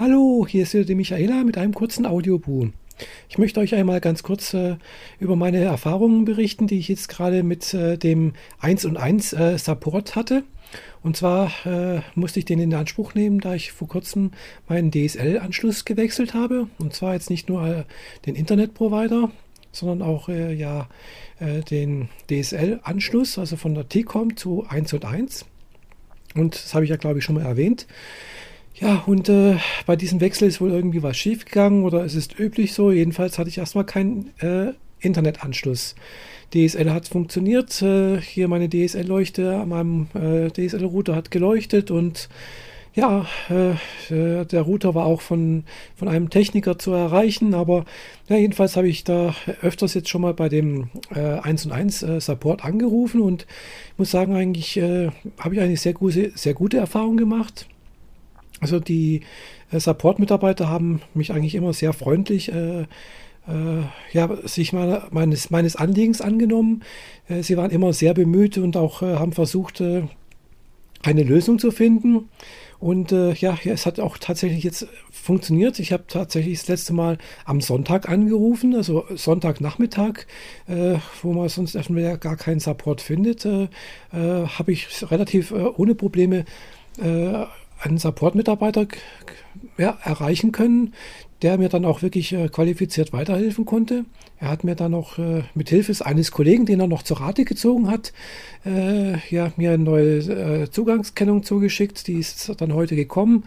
[0.00, 2.68] Hallo, hier ist wieder die Michaela mit einem kurzen Audiobuch.
[3.28, 4.76] Ich möchte euch einmal ganz kurz äh,
[5.18, 9.58] über meine Erfahrungen berichten, die ich jetzt gerade mit äh, dem 1 und 1 äh,
[9.58, 10.44] Support hatte.
[11.02, 14.30] Und zwar äh, musste ich den in Anspruch nehmen, da ich vor kurzem
[14.68, 16.68] meinen DSL-Anschluss gewechselt habe.
[16.78, 17.84] Und zwar jetzt nicht nur äh,
[18.24, 19.32] den Internetprovider,
[19.72, 20.88] sondern auch äh, ja,
[21.40, 25.44] den DSL-Anschluss, also von der T-Com zu 1 und 1.
[26.36, 27.88] Und das habe ich ja, glaube ich, schon mal erwähnt.
[28.80, 29.56] Ja, und äh,
[29.86, 32.92] bei diesem Wechsel ist wohl irgendwie was schiefgegangen oder es ist üblich so.
[32.92, 35.96] Jedenfalls hatte ich erstmal keinen äh, Internetanschluss.
[36.54, 37.82] DSL hat funktioniert.
[37.82, 42.28] Äh, hier meine DSL-Leuchte an meinem äh, DSL-Router hat geleuchtet und
[42.94, 43.70] ja, äh,
[44.12, 45.64] äh, der Router war auch von,
[45.96, 47.84] von einem Techniker zu erreichen, aber
[48.28, 52.02] ja, jedenfalls habe ich da öfters jetzt schon mal bei dem äh, 1 und 1
[52.02, 53.46] äh, Support angerufen und
[53.96, 57.66] muss sagen, eigentlich habe ich eigentlich sehr gute, sehr gute Erfahrungen gemacht.
[58.60, 59.22] Also die
[59.70, 62.86] äh, Support-Mitarbeiter haben mich eigentlich immer sehr freundlich äh,
[63.48, 63.82] äh,
[64.12, 66.82] ja, sich meine, meines, meines Anliegens angenommen.
[67.28, 70.02] Äh, sie waren immer sehr bemüht und auch äh, haben versucht, äh,
[71.02, 72.28] eine Lösung zu finden.
[72.80, 75.80] Und ja, es hat auch tatsächlich jetzt funktioniert.
[75.80, 80.26] Ich habe tatsächlich das letzte Mal am Sonntag angerufen, also Sonntagnachmittag,
[81.22, 83.44] wo man sonst erstmal gar keinen Support findet,
[84.12, 86.44] habe ich relativ ohne Probleme
[87.80, 88.86] einen Support-Mitarbeiter
[89.76, 90.94] ja, erreichen können,
[91.42, 94.04] der mir dann auch wirklich äh, qualifiziert weiterhelfen konnte.
[94.40, 97.44] Er hat mir dann auch äh, mit Hilfe eines Kollegen, den er noch zur Rate
[97.44, 98.12] gezogen hat,
[98.66, 102.06] äh, ja, mir eine neue äh, Zugangskennung zugeschickt.
[102.08, 103.44] Die ist dann heute gekommen.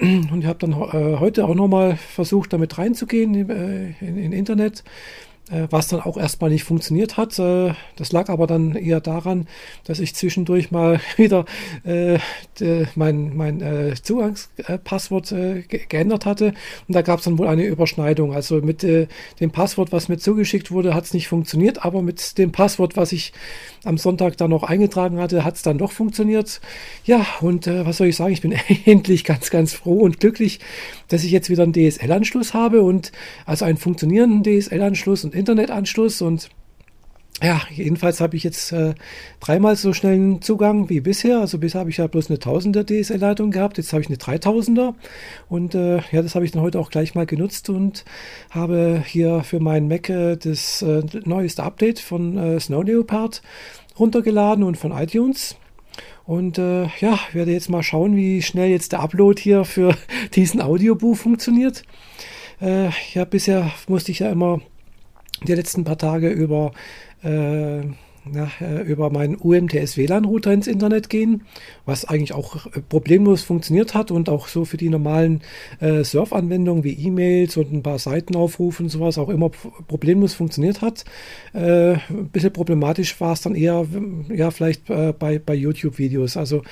[0.00, 4.84] Und ich habe dann äh, heute auch nochmal versucht, damit reinzugehen äh, in, in Internet
[5.50, 7.38] was dann auch erstmal nicht funktioniert hat.
[7.38, 9.48] Äh, das lag aber dann eher daran,
[9.84, 11.44] dass ich zwischendurch mal wieder
[11.84, 12.18] äh,
[12.94, 15.34] mein, mein Zugangspasswort
[15.88, 16.54] geändert hatte
[16.86, 18.32] und da gab es dann wohl eine Überschneidung.
[18.32, 22.52] Also mit dem Passwort, was mir zugeschickt wurde, hat es nicht funktioniert, aber mit dem
[22.52, 23.32] Passwort, was ich
[23.84, 26.60] am Sonntag dann noch eingetragen hatte, hat es dann doch funktioniert.
[27.04, 28.52] Ja, und was soll ich sagen, ich bin
[28.84, 30.60] endlich ganz, ganz froh und glücklich,
[31.08, 33.10] dass ich jetzt wieder einen DSL-Anschluss habe und
[33.44, 36.50] also einen funktionierenden DSL-Anschluss und Internetanschluss und
[37.42, 38.94] ja, jedenfalls habe ich jetzt äh,
[39.40, 41.40] dreimal so schnellen Zugang wie bisher.
[41.40, 44.94] Also bisher habe ich ja bloß eine 1000er DSL-Leitung gehabt, jetzt habe ich eine 3000er
[45.48, 48.04] und äh, ja, das habe ich dann heute auch gleich mal genutzt und
[48.50, 53.42] habe hier für meinen Mac äh, das äh, neueste Update von äh, Snow Leopard
[53.98, 55.56] runtergeladen und von iTunes.
[56.24, 59.96] Und äh, ja, werde jetzt mal schauen, wie schnell jetzt der Upload hier für
[60.34, 61.82] diesen Audiobuch funktioniert.
[62.60, 64.60] Äh, ja, bisher musste ich ja immer
[65.46, 66.72] die letzten paar Tage über
[67.22, 67.82] äh,
[68.24, 71.42] na, äh, über meinen UMTS-WLAN-Router ins Internet gehen,
[71.86, 75.42] was eigentlich auch äh, problemlos funktioniert hat und auch so für die normalen
[75.80, 79.50] äh, Surf-Anwendungen wie E-Mails und ein paar Seitenaufrufe und sowas auch immer
[79.88, 81.04] problemlos funktioniert hat.
[81.52, 83.86] Äh, ein bisschen problematisch war es dann eher,
[84.28, 86.36] ja, vielleicht äh, bei, bei YouTube-Videos.
[86.36, 86.62] Also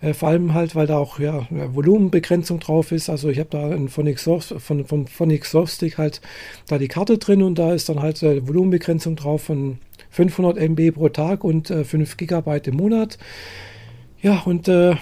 [0.00, 3.10] äh, vor allem halt, weil da auch ja, Volumenbegrenzung drauf ist.
[3.10, 6.20] Also ich habe da ein Phonics Surf, von, vom Phonics Surfstick halt
[6.68, 9.78] da die Karte drin und da ist dann halt Volumenbegrenzung drauf von
[10.10, 13.18] 500 MB pro Tag und äh, 5 Gigabyte im Monat.
[14.20, 14.96] Ja, und äh,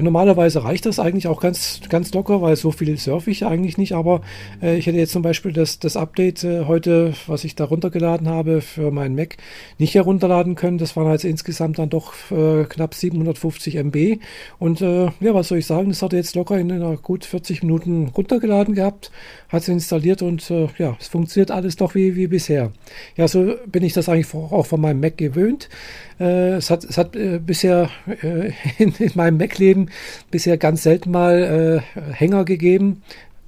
[0.00, 3.92] normalerweise reicht das eigentlich auch ganz, ganz locker, weil so viel surfe ich eigentlich nicht.
[3.92, 4.20] Aber
[4.62, 8.28] äh, ich hätte jetzt zum Beispiel das, das Update äh, heute, was ich da runtergeladen
[8.28, 9.36] habe für meinen Mac,
[9.78, 10.78] nicht herunterladen können.
[10.78, 14.18] Das waren also insgesamt dann doch äh, knapp 750 MB.
[14.58, 15.88] Und äh, ja, was soll ich sagen?
[15.88, 19.10] Das hat er jetzt locker in einer gut 40 Minuten runtergeladen gehabt,
[19.48, 22.72] hat es installiert und äh, ja, es funktioniert alles doch wie, wie bisher.
[23.16, 25.68] Ja, so bin ich das eigentlich auch von meinem Mac gewöhnt.
[26.18, 27.90] Es hat, es hat bisher
[28.78, 29.90] in, in meinem Mac-Leben.
[30.30, 33.02] Bisher ganz selten mal äh, Hänger gegeben.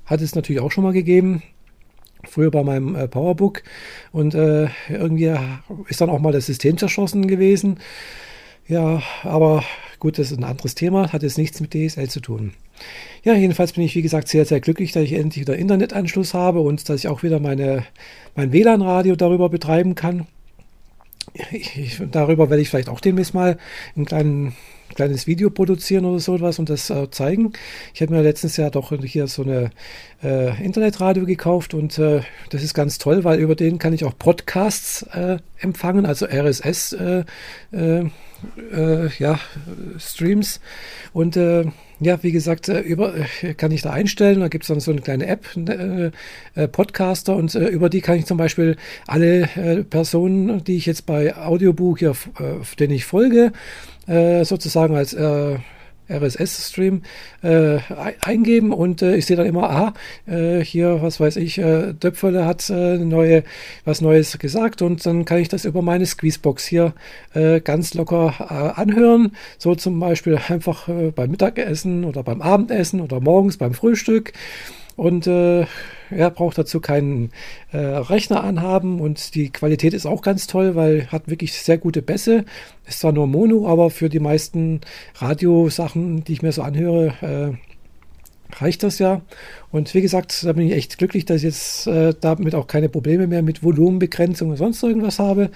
[0.04, 1.42] Hat es natürlich auch schon mal gegeben.
[2.24, 3.62] Früher bei meinem äh, Powerbook.
[4.12, 5.34] Und äh, irgendwie
[5.88, 7.78] ist dann auch mal das System zerschossen gewesen.
[8.66, 9.64] Ja, aber
[9.98, 12.52] gut, das ist ein anderes Thema, hat jetzt nichts mit DSL zu tun.
[13.24, 16.60] Ja, jedenfalls bin ich, wie gesagt, sehr, sehr glücklich, dass ich endlich wieder Internetanschluss habe
[16.60, 17.84] und dass ich auch wieder meine,
[18.36, 20.26] mein WLAN-Radio darüber betreiben kann.
[21.50, 23.58] Ich, darüber werde ich vielleicht auch demnächst mal
[23.96, 24.56] einen kleinen
[24.94, 27.52] kleines Video produzieren oder so etwas und das äh, zeigen.
[27.94, 29.70] Ich habe mir letztens ja doch hier so eine
[30.22, 34.16] äh, Internetradio gekauft und äh, das ist ganz toll, weil über den kann ich auch
[34.18, 37.24] Podcasts äh, empfangen, also RSS äh,
[37.72, 39.40] äh, ja,
[39.98, 40.60] Streams
[41.12, 41.36] und
[42.00, 43.14] ja, wie gesagt, über,
[43.56, 44.38] kann ich da einstellen.
[44.38, 48.16] Da gibt es dann so eine kleine App, äh, Podcaster, und äh, über die kann
[48.16, 48.76] ich zum Beispiel
[49.08, 52.14] alle Personen, die ich jetzt bei Audiobook hier,
[52.78, 53.52] denen ich folge,
[54.08, 55.58] äh, sozusagen als äh,
[56.10, 57.02] RSS-Stream
[57.42, 57.78] äh,
[58.20, 59.94] eingeben und äh, ich sehe dann immer, ah,
[60.26, 63.44] äh, hier, was weiß ich, äh, Döpferle hat äh, neue,
[63.84, 66.94] was Neues gesagt und dann kann ich das über meine Squeezebox hier
[67.34, 69.32] äh, ganz locker anhören.
[69.58, 74.32] So zum Beispiel einfach beim Mittagessen oder beim Abendessen oder morgens beim Frühstück
[74.98, 75.64] und äh,
[76.10, 77.30] er braucht dazu keinen
[77.70, 82.02] äh, Rechner anhaben und die Qualität ist auch ganz toll, weil hat wirklich sehr gute
[82.02, 82.44] Bässe.
[82.84, 84.80] Ist zwar nur Mono, aber für die meisten
[85.14, 89.20] Radiosachen, die ich mir so anhöre, äh, reicht das ja.
[89.70, 92.88] Und wie gesagt, da bin ich echt glücklich, dass ich jetzt äh, damit auch keine
[92.88, 95.50] Probleme mehr mit Volumenbegrenzung oder sonst irgendwas habe.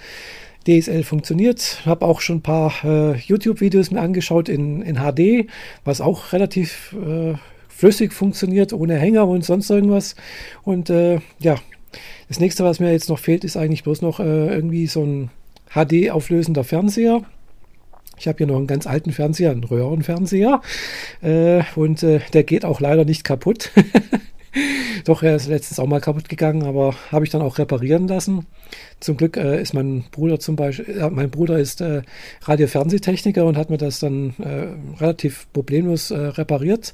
[0.65, 1.81] DSL funktioniert.
[1.85, 5.49] Habe auch schon ein paar äh, YouTube-Videos mir angeschaut in, in HD,
[5.83, 7.33] was auch relativ äh,
[7.75, 10.15] flüssig funktioniert, ohne Hänger und sonst irgendwas.
[10.63, 11.55] Und äh, ja,
[12.27, 15.29] das nächste, was mir jetzt noch fehlt, ist eigentlich bloß noch äh, irgendwie so ein
[15.73, 17.23] HD-auflösender Fernseher.
[18.17, 20.61] Ich habe hier noch einen ganz alten Fernseher, einen Röhrenfernseher.
[21.21, 23.71] Äh, und äh, der geht auch leider nicht kaputt.
[25.05, 28.45] Doch, er ist letztens auch mal kaputt gegangen, aber habe ich dann auch reparieren lassen.
[28.99, 32.03] Zum Glück äh, ist mein Bruder zum Beispiel, äh, mein Bruder ist äh,
[32.43, 36.93] Radio-Fernsehtechniker und hat mir das dann äh, relativ problemlos äh, repariert.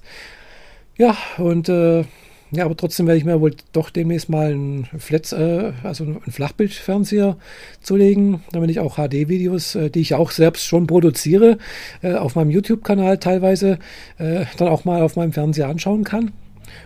[1.00, 2.04] Ja, und äh,
[2.52, 6.20] ja, aber trotzdem werde ich mir wohl doch demnächst mal einen Flat, äh, also einen
[6.28, 7.38] Flachbildfernseher
[7.80, 11.58] zulegen, damit ich auch HD-Videos, äh, die ich auch selbst schon produziere,
[12.02, 13.80] äh, auf meinem YouTube-Kanal teilweise,
[14.18, 16.34] äh, dann auch mal auf meinem Fernseher anschauen kann.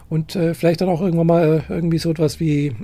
[0.09, 2.75] Und äh, vielleicht dann auch irgendwann mal irgendwie so etwas wie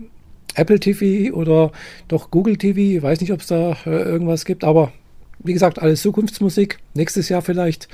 [0.55, 1.71] Apple TV oder
[2.07, 2.79] doch Google TV.
[2.79, 4.91] Ich weiß nicht, ob es da irgendwas gibt, aber
[5.39, 6.79] wie gesagt, alles Zukunftsmusik.
[6.93, 7.87] Nächstes Jahr vielleicht.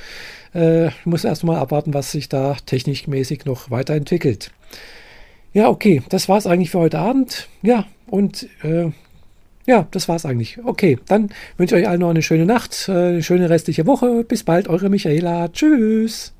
[0.53, 4.51] Äh, muss erst mal abwarten, was sich da technikmäßig noch weiterentwickelt.
[5.53, 7.47] Ja, okay, das war es eigentlich für heute Abend.
[7.61, 8.91] Ja, und äh,
[9.65, 10.59] ja, das war es eigentlich.
[10.63, 14.23] Okay, dann wünsche ich euch allen noch eine schöne Nacht, äh, eine schöne restliche Woche.
[14.23, 15.47] Bis bald, eure Michaela.
[15.49, 16.34] Tschüss.